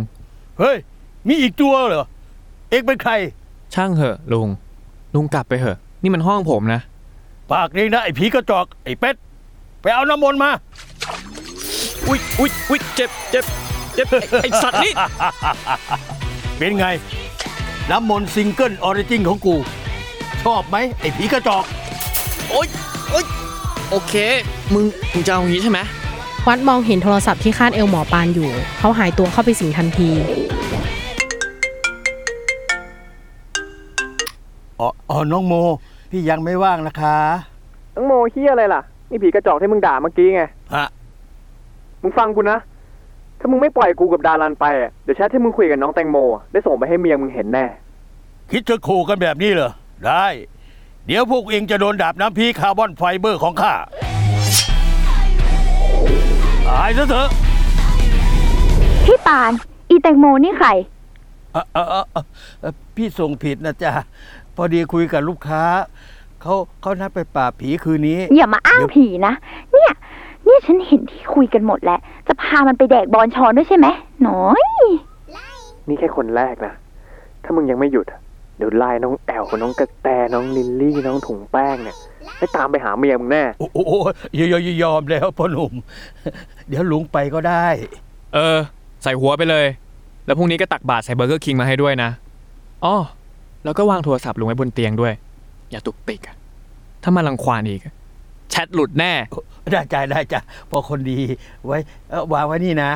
[0.58, 0.76] เฮ้ย
[1.28, 2.06] มีอีกตัวเหรอ
[2.70, 3.12] เอ็กเป็นใคร
[3.74, 4.48] ช่างเหอะลุง
[5.14, 6.80] ลุงกลับไปเหอะ นี่มันห้องผมนะ
[7.52, 9.14] ปากนี้นะไอ้ผีกระจอก ไอ้เป็ด
[9.82, 10.50] ไปเอาน้ำมนต์มา
[12.08, 13.44] อุ้ยอุ้ยอุ้ยเจ็บเจ็บ
[13.98, 14.92] เจ็บไอ้ไอสัตว์นี่
[16.58, 16.86] เป็นไง
[17.90, 19.56] น้ำมนต์ single origin ของกู
[20.44, 21.64] ชอบไหมไอ้ผีกระจอก
[22.50, 22.66] โอ๊ย
[23.10, 23.24] โอ๊ย
[23.90, 24.14] โอเค
[24.72, 25.78] มึง มึงจะเอาอย่างนี้ใช่ไหม
[26.48, 30.10] วัดมองเห็นโทรศัพท์ที่คาดเอวหมอปานอยู่ เขาหายตัวเข้าไปสิงทันที
[34.80, 35.54] อ๋ออ๋อน้องโม
[36.10, 37.16] พี่ยังไม่ว่างนะคะ
[37.94, 40.42] น้องโมเฮียอะไรล่ะ นี่ผีกระจอกที่มึงด่าเมื่อกี้ไง
[40.74, 40.86] ฮะ
[42.02, 42.58] มึงฟังกูนะ
[43.38, 47.64] ถ้ามึงไม่ปล่อยกูกับดารันไปอะเดี๋ยวแชทที่มึงคุยกับน้องแตงโมอะได้ส่งไปให้เมียมึงเห็นแน่
[48.50, 49.70] คิดจะขู่กันแบบนี้เหรอ
[50.06, 50.26] ได้
[51.06, 53.74] เดี๋ยวพวกเอ็งจะโดนดาบน้ำพี้ carbon fiber ของข้า
[56.68, 57.28] ตายซะเถอะ
[59.04, 59.52] พี่ปาน
[59.88, 60.68] อีแตงโมนี่ใคร
[61.52, 63.92] เอ่อเอ่อเอ่อเอ่อพี่ส่งผิดนะจ๊ะ
[64.56, 65.62] พอดีคุยกับลูกค้า
[66.42, 69.32] เขาเขานัดไปปราบผีคืนนี้ อย่ามาอ้างผีนะ
[69.72, 73.86] เนี่ยเนี่ยฉันเห็นที่คุยกันหมดแล้ว จะพามันไปแดก BonChon ด้วยใช่ไหม
[74.22, 74.64] หน้อย
[75.88, 76.74] นี่แค่คนแรกนะ
[77.42, 78.20] ถ้ามึงยังไม่หยุดอะ
[78.58, 81.96] เดี๋ยวไล่น้องแอลน้องกระแตน้องลิลลี่น้องถุงแป้งเนี่ย
[82.38, 83.94] ให้ตามไปหาเมียมึงแน่ โอ้โห
[84.38, 85.72] ยยยยอมแล้วพ่อหนุ่ม
[86.68, 87.66] เดี๋ยวลุงไปก็ได้
[88.34, 88.58] เออ
[89.02, 89.66] ไสหัวไปเลย
[90.26, 92.10] แล้วพรุ่งนี้ก็ตักบาตรใส่เบอร์เกอร์คิงมาให้ด้วยนะ
[92.84, 92.96] อ๋อ
[93.64, 95.12] แล้วก็วางโทรศัพท์ลงไว้บนเตียงด้วย
[95.70, 96.36] อย่าตุกติกอะ
[97.02, 97.94] ถ้ามารังควานอีกอะ
[98.50, 99.12] แชทหลุดแน่
[99.72, 101.18] ได้จ้ะได้จ้ะพอคนดี
[101.66, 101.78] ไว้
[102.10, 102.90] เอ่อวางไว้นี่นะ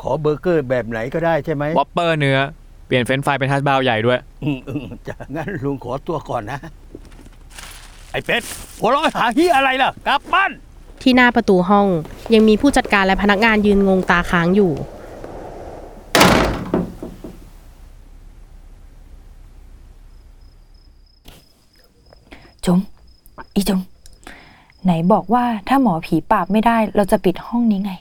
[0.00, 2.38] ขอเบอร์เกอร์แบบไหนก็ได้ใช่ไหมวอปเปอร์เนื้อ
[2.86, 6.58] เปลี่ยนเฟรนช์ฟรายเป็น hash brown ใหญ่ด้วย อืมอืมจ้ะงั้นลุงขอตัวก่อนนะ
[8.10, 8.42] ไอ้เป็ด
[8.80, 10.50] หัวเร้อยหาที่อะไรล่ะ กลับบ้าน
[11.02, 11.86] ที่หน้าประตูห้อง
[12.34, 14.72] ยังมีผู้จัดการและพนักงานยืนงงตาค้างอยู่
[22.64, 22.78] จุ๋ม
[23.54, 23.80] อีจุ๋ม
[24.84, 27.92] ไหนบอกว่าถ้าหมอผีปราบไม่ได้ เราจะปิดห้องนี้ไง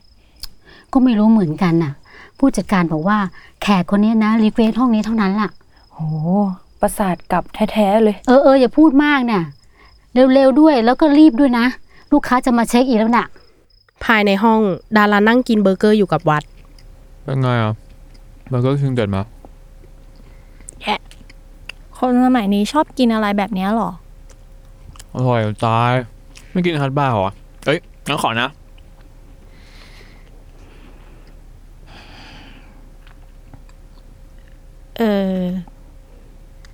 [0.92, 1.94] ก็ไม่รู้เหมือนกันน่ะ
[2.38, 3.18] ผู้จัดการบอกว่า
[3.62, 5.50] แขกคนนี้นะ request ห้องนี้เท่านั้นล่ะ
[5.94, 6.00] โห
[6.82, 9.42] ประสาทกลับแท้ๆเลย เออเอออย่าพูดมากน่ะ
[10.34, 11.66] เร็วๆด้วยแล้วก็รีบด้วยนะ
[12.12, 13.28] ลูกค้าจะมา check in แล้วน่ะ
[14.06, 14.60] ภายในห้อง
[14.98, 16.44] ดารันนั่งกินเบอร์เกอร์อยู่กับวัด
[17.24, 17.74] เป็นไงอะ
[18.50, 19.22] เบอร์เกอร์คิงเด็ดมา
[20.84, 21.00] แอะ
[21.98, 23.92] คนสมัยนี้ชอบกินอะไรแบบเนี้ยหรอ
[25.16, 25.92] อร่อยตาย
[26.60, 27.32] ไม่กินฮัทบ้าร์เหรอ
[27.66, 28.50] เอ้ยงั้นขอนะ
[34.98, 35.40] เออ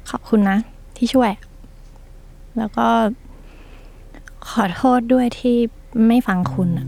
[0.09, 0.57] ขอบคุณนะ
[0.97, 1.31] ที่ช่วย
[2.57, 2.87] แล้วก็
[4.49, 5.55] ขอโทษด้วยที่
[6.07, 6.87] ไม่ฟังคุณอะ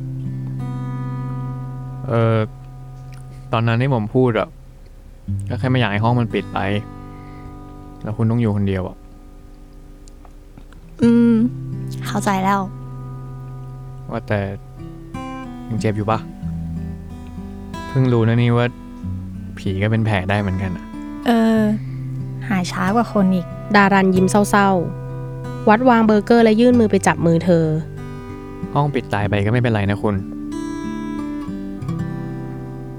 [2.07, 2.37] เออ
[3.53, 4.47] ตอนนั้นที่ผมพูดอะ
[5.49, 6.59] ก็แค่ไม่อยากให้ห้องมันปิดไป
[8.03, 8.97] แล้วคุณต้องอยู่คนเดียวอะ
[11.03, 11.33] อืม
[12.07, 12.61] เข้าใจแล้ว
[14.11, 14.39] ว่าแต่
[15.69, 16.19] ยังเจ็บอยู่ปะ
[17.87, 18.67] เพิ่งรู้นะนี่ว่า
[19.57, 20.85] ผีก็เป็นแผลได้เหมือนกันอะ
[21.27, 21.61] เออ
[22.49, 27.65] หายช้ากว่าคนอีก ดารันยิ้มเศร้าๆ วัดวางเบอร์เกอร์และยื่นมือไปจับมือเธอ
[28.73, 30.15] ห้องปิดตายไปก็ไม่เป็นไรนะคุณ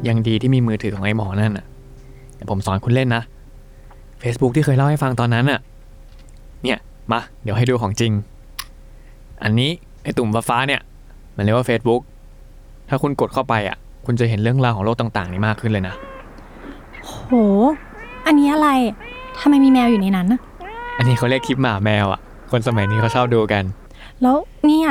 [0.08, 1.66] ยังดีที่มีมือถือของไอ้หมอนั่นอะ
[2.36, 3.22] แต่ผมสอนคุณเล่นนะ
[4.22, 5.60] Facebook ที่เคยเล่าให้ฟังตอนนั้นอะ
[6.62, 6.78] เนี่ย
[7.12, 8.12] มา เดี๋ยวให้ดูของจริง
[9.42, 9.70] อันนี้
[10.02, 10.80] ไอ้ตุ่มฟ้าๆเนี่ย
[11.38, 12.02] มันเรียกว่า Facebook
[12.88, 15.94] ถ้าคุณกดเข้าไปอะคุณจะเห็นเรื่องราวของโลกต่างๆ นี้มากขึ้นเลยนะ
[17.06, 17.32] โห
[18.26, 18.68] อันนี้อะไร
[19.40, 20.40] ทำไมมีแมวอยู่ในนั้นนะ
[20.98, 22.20] อันนี้เขาเรียกคลิปหมาแมวอะ
[22.50, 23.64] คนสมัยนี้เขาชอบดูกัน
[24.22, 24.88] แล้วเนี่ย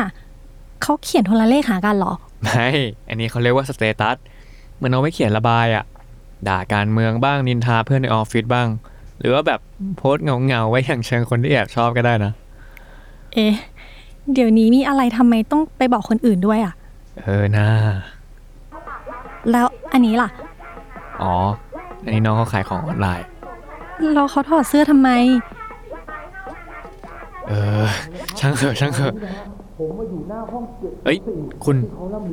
[0.81, 2.67] เขาเขียนโทรเลขหากันเหรอ ไม่
[3.09, 4.17] อันนี้เขาเรียกว่า status
[4.75, 5.83] เหมือนเอาไว้เขียนระบายอะ
[6.47, 8.67] ด่าการเมืองบ้างนินทาเพื่อนในออฟฟิศบ้าง
[9.19, 9.59] หรือว่าแบบ
[9.97, 12.31] โพสต์เหงาๆไว้หยั่งเชิงคนที่แอบชอบก็ได้นะ
[13.33, 13.53] เอ๊ะ
[14.33, 16.73] เดี๋ยวนี้มีอะไรทำไมต้องไปบอกคนอื่นด้วยอะ
[17.23, 17.67] เออนะ
[19.51, 20.29] แล้วอันนี้ล่ะ
[21.21, 21.35] อ๋อ
[22.03, 23.25] อันนี้น้องเขาขายของออนไลน์
[24.15, 25.09] เราเขาถอดเสื้อทำไม
[27.47, 27.85] เออ
[28.39, 29.13] ช่างเถอะช่างเถอะ
[31.05, 31.17] เอ้ย
[31.65, 31.75] คุณ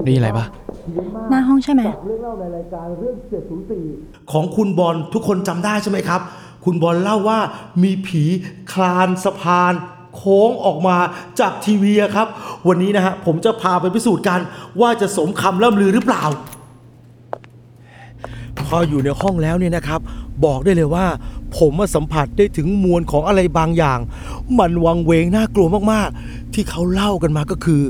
[0.05, 0.47] ได้ยินอะไรปะ
[1.31, 1.83] หน้าห้องใช่ไหม
[4.33, 6.21] ของคุณบอลทุกคนจำได้ใช่ไหมครับ
[6.65, 7.39] คุณบอลเล่าว่า
[7.83, 8.23] มีผี
[8.73, 9.73] คลานสะพาน
[10.17, 10.97] โค้งออกมา
[11.41, 12.27] จากทีวีครับ
[12.69, 14.41] วันนี้นะฮะผมจะพาไปพิสูจน์กัน
[14.81, 16.25] ว่าจะสมคำล่ำลือหรือเปล่า
[18.59, 20.01] พออยู่ในห้องแล้วเนี่ยนะครับ
[20.45, 21.07] บอกได้เลยว่า
[21.57, 23.99] ผมมาสัมผัสได้ถึงมวลของอะไรบางอย่าง
[24.59, 27.81] มันวังเวงน่ากลัวมากๆ ที่เขาเล่ากันมาก็คือ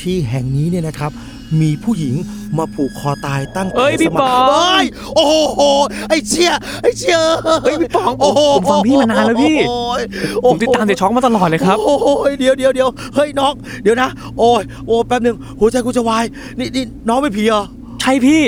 [0.00, 1.12] ที่แห่งนี้เนี่ยนะครับ
[1.60, 2.14] มีผู้หญิง
[2.58, 5.62] มาผูกคอตายตั้งแต่เอ้ยพี่สมัป๋องเอ้ยโอ้โห
[6.08, 6.52] ไอ้เชี่ย
[6.82, 7.18] ไอ้เชี่ย
[7.62, 10.02] เฮ้ยพี่ป๋องผมโโหผมฟังพี่มานานแล้วพี่ โอ้ย
[10.44, 13.52] ผมติดตามเดอะช็อคมาตลอดเลยครับ โอ้ยเดี๋ยวเดี๋ยวเดี๋ยวเฮ้ยน้อง
[13.82, 16.24] เดี๋ยวนะ โอ้ยโอ้ยแป๊บหนึงหัวใจกูจะวาย
[16.58, 17.64] นี่นี่น้องเป็นผีเหรอ
[18.00, 18.42] ใช่พี่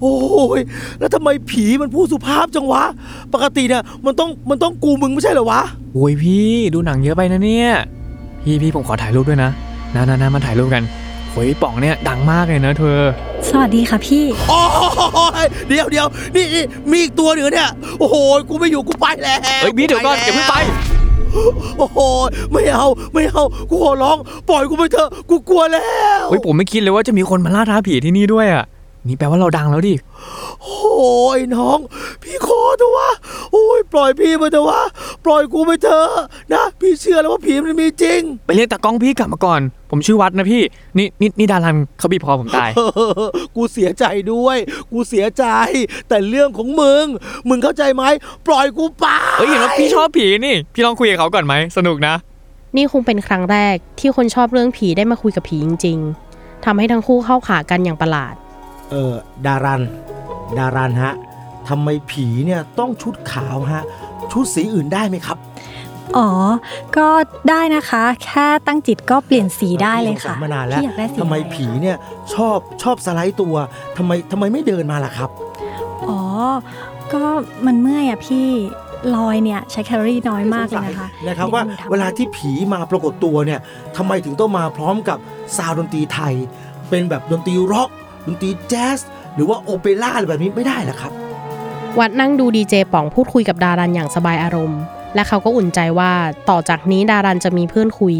[0.00, 0.14] โอ้
[0.58, 0.60] ย
[0.98, 2.82] แล้วทำไมผีมันพูดสุภาพจังวะ
[3.34, 5.62] ปกติเนี่ยมันต้องมันต้องกูมึงไม่ใช่เหรอวะ
[5.94, 7.70] โอ้ยพี่ดูหนังเยอะไปนะเนี่ย
[8.42, 9.50] พี่พี่ผมขอถ่ายรูปด้วยนะ
[9.94, 10.82] นะนะนะมาถ่ายรูปกัน
[11.32, 13.00] โอ้ยป๋องเนี่ยดังมากเลยนะเธอ
[13.48, 14.60] สวัสดีค่ะพี่ โอ้
[15.44, 18.16] ยเดี๋ยวเดี๋ยวนี่นี่มีอีกตัวหนึ่งเนี่ย โอ้โห
[18.48, 20.56] กูไม่อยู่กูไปแล้วเฮ้ยพี่เดี๋ยวก่อนอย่าเพิ่งไป
[21.78, 21.98] โอ้โห
[22.52, 25.80] ไม่เอาไม่เอา กูขอร้อง ปล่อยกูไปเถอะ กูกลัวแล้
[26.22, 28.64] วเฮ้ยผมไม่คิดเลยว่าจะมีคนมาล่าท้าผีที่นี่ด้วยอะ
[29.06, 29.94] นี่แปลว่าเราดังแล้วดิ
[30.62, 31.78] โอ้ยน้อง
[32.22, 33.10] พี่ขอเถอะวะ
[33.52, 34.80] โอ้ยปล่อยพี่ไปเถอะวะ
[35.24, 36.22] ปล่อยกูไปเถอะนะ
[36.80, 40.62] พี่เชื่อแล้วว่าผีมันมีจริง ไปเรียกตากล้องพี่กลับมาก่อน ผมชื่อวัดนะพี่
[40.98, 42.70] นี่นี่นี่ดารันเขาบีบคอผมตาย
[43.56, 44.56] กูเสียใจด้วย
[44.92, 45.44] กูเสียใจ
[46.08, 47.06] แต่เรื่องของมึง
[47.48, 48.04] มึงเข้าใจไหม
[48.46, 49.06] ปล่อยกูไป
[49.38, 52.14] เฮ้ยเห็นว่าพี่ชอบผีนี่ พี่ลองคุยกับเขาก่อนไหมสนุกนะ
[52.76, 55.98] นี่คงเป็นครั้งแรกที่คนชอบเรื่องผีได้มาคุยกับผีจริง
[56.32, 58.34] ๆทำให้ทั้งคู่เข้าขากันอย่างประหลาด
[58.90, 59.14] เออ
[59.46, 59.82] ดารัน
[60.58, 61.14] ดารันฮะ
[61.68, 63.82] ทำไมผีเนี่ยต้องชุดขาวฮะ
[64.32, 65.38] ชุดสีอื่นได้ไหมครับ
[66.18, 66.28] อ๋อ
[66.96, 67.08] ก็
[67.48, 71.96] ได้นะคะ แค่ตั้งจิตก็เปลี่ยนสีได้เลยค่ะพี่สงสัมานานแล้วพี่อยากได้สีทำไมอะไรผีเนี่ย
[72.34, 73.54] ชอบชอบสไลด์ตัว
[73.96, 75.30] ทำไมทำไมไม่เดินมาล่ะครับ
[76.08, 76.20] อ๋อ
[77.12, 77.22] ก็
[77.66, 78.46] มันเมื่อยอะพี่
[79.14, 83.60] ลอยเนี่ยใช้แคลอรี่น้อยมากเลยนะคะนะครับว่าเวลาที่ผีมาปรากฏตัวเนี่ย
[83.96, 85.18] ทำไมถึงต้องมาพร้อมกับ
[85.56, 86.34] sound ดนตรีไทย
[86.90, 87.90] เป็นแบบดนตรีร็อก
[88.26, 88.98] ดนตรีแจ๊ส
[89.34, 91.12] หรือว่าโอเปร่าอะไรแบบนี้ไม่ได้เหรอครับ
[91.98, 94.80] วัดนั่งดูดีเจป๋องพูดคุยกับดารันอย่างสบายอารมณ์
[95.14, 96.12] และเขาก็อุ่นใจว่า
[96.50, 98.16] ต่อจากนี้ดารันจะมีเพื่อนคุย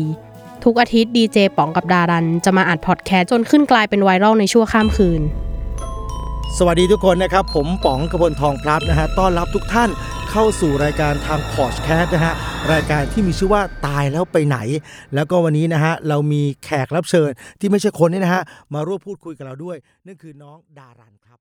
[0.65, 5.23] ทุกอาทิตย์ดีเจป๋องกับดารันจะมาอัดพอดแคสต์จนขึ้นกลายเป็นไวรัลในชั่วข้ามคืน
[6.59, 9.91] สวัสดีทุกคนนะครับ ผมป๋องกระพลทองพลับนะฮะต้อนรับทุกท่าน
[10.31, 12.35] เข้าสู่รายการทางพอชแคสนะฮะ
[12.73, 14.59] รายการที่มีชื่อว่าตายแล้วไปไหน
[15.15, 17.29] แล้วก็วันนี้นะฮะเรามีแขกรับเชิญ
[17.61, 18.43] ที่ไม่ใช่คนนี่นะฮะ
[18.75, 19.77] มาร่วมพูดคุยกับเราด้วย
[20.07, 21.39] นั่นคือน้องดารันครับ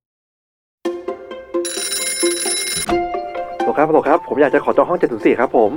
[3.69, 5.71] ลครับโหลครับ ผมอยากจะขอจองห้อง 704 ครับผม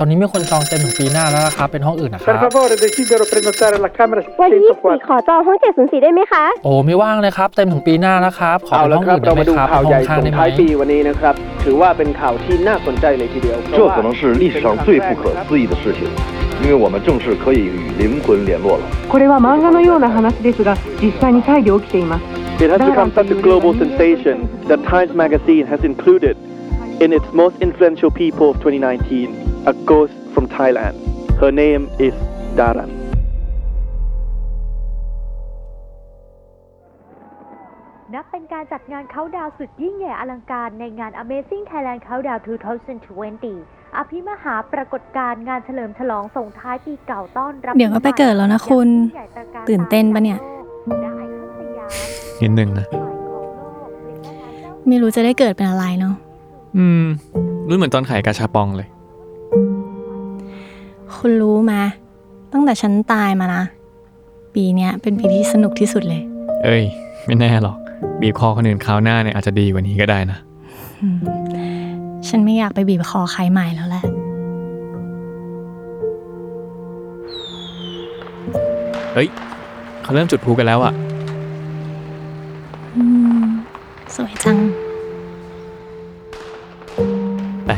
[0.00, 7.48] ตอนนี้มีคนจองเต็มถึงปีหน้าแล้วนะครับ เป็นห้องอื่นนะค Per รับ favore, desidero prenotare la camera วันที่ 604 ขอจองห้อง 704 ได้ไหมคะ โอ้ไม่ว่างเลยครับ
[7.56, 10.22] เต็มถึงปีหน้าแล้วครับ ขอ เอา เป็น ละ ห้อง ครับ อื่น เรา ได้ไหม มาดู ครับ ข่าวใหญ่ ห้องข้าง ส่
[10.24, 16.00] ได้ ง ไหม ท้ายปีวันนี้นะครับ ถือว่าเป็นข่าวที่น่าสนใจเลยทีเดียวเพ 这 ราะว่า 可能是历史上最不可思议的事情，
[16.62, 18.82] 因为我们正式可以与灵魂联络了。
[19.12, 20.70] これは漫画のような話ですが
[21.02, 22.22] 実際にタイで起きています
[22.64, 24.36] It has become such a global sensation
[24.70, 26.36] that Times Magazine has included
[27.01, 30.95] in its most influential people of 2019 a ghost from Thailand.
[31.39, 32.13] Her name is
[32.59, 32.91] Daran.
[38.15, 42.39] นับเป็นการจัดงานเขาดาวสุดยิ่งใหญ่อลังการในงาน Amazing Thailand Countdown
[43.17, 48.89] 2020 อภิมหาปรากฏการณ์งานเฉลิมฉลองส่งท้ายปีเก่าต้อนรับ เดี๋ยวก็ไปเกิดแล้วนะคุณ
[49.69, 50.39] ตื่นเต้นปะเนี่ย
[52.41, 52.85] นิดนึงนะ
[54.87, 56.15] ไม่รู้จะได้เกิดเป็นอะไรเนาะ
[56.77, 57.03] อืม
[57.67, 58.87] รู้เหมือนตอนไข่กาชาปองเลย
[61.15, 61.73] คุณรู้ไหม
[62.53, 63.63] ตั้งแต่ฉันตายมานะ
[64.55, 66.21] ปีเนี้ยเป็นปีที่สนุกที่สุดเลย
[66.63, 66.83] เอ้ย
[67.25, 67.77] ไม่แน่หรอก
[68.21, 70.37] บีบคอคนอื่นคราวหน้าเนี่ยอาจจะดีกว่านี้ก็ได้นะ
[71.01, 71.19] อืม
[72.27, 74.03] ฉันไม่อยากไปบีบคอใครใหม่แล้วแหละ
[79.13, 79.27] เฮ้ย
[80.03, 80.93] เขาเริ่มจุดพลุกันแล้วอะ
[82.95, 83.03] อื
[83.41, 83.43] ม
[84.15, 84.57] สวยจัง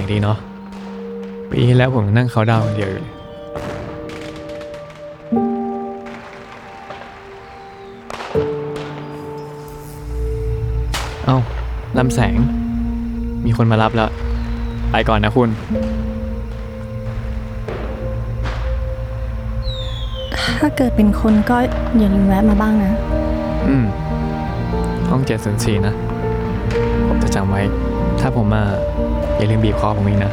[0.01, 0.37] แปลกดีเนาะ
[1.51, 3.13] ปีที่แล้วผมนั่งเขาน์ดาวน์คนเดียวอยู่เลย
[11.25, 11.37] เอ้า
[11.97, 12.37] ลำแสง
[13.45, 14.09] มีคนมารับแล้ว
[14.91, 15.49] ไปก่อนนะคุณ
[20.59, 21.57] ถ้าเกิดเป็นคนก็
[21.97, 22.93] อย่าลืมแวะมาบ้างนะ
[23.67, 23.85] อืม
[25.09, 25.93] ห้องเจ็ดศูนย์สี่นะ
[27.07, 27.61] ผมจะจำไว้
[28.21, 28.63] ถ้าผมมา
[29.41, 30.31] อย่าลืมบีบคอผมอีกนะ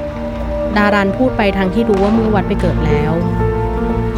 [0.76, 3.12] ดารันพูดไปทางที่รู้ว่าเมื่อวัดไปเกิดแล้ว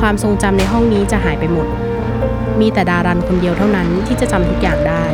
[0.00, 1.66] ความทรงจำในห้องนี้จะหายไปหมด
[2.60, 5.04] มีแต่ดารันคนเดียวเท่านั้นที่จะจำทุกอย่างได้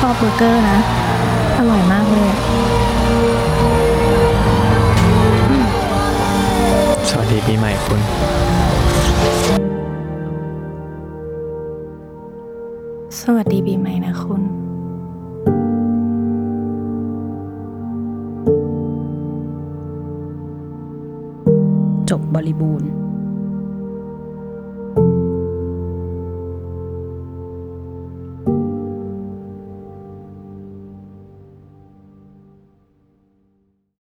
[0.00, 0.78] ชอบเบอร์เกอร์นะ
[1.58, 2.30] อร่อยมากเลย
[7.10, 8.00] สวัสดีปีใหม่คุณ